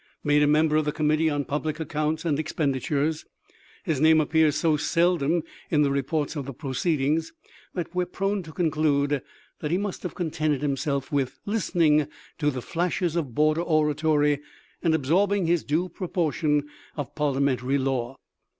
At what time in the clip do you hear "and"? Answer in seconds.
2.25-2.39, 14.81-14.95